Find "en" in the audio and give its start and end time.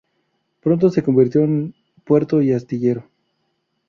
1.43-1.75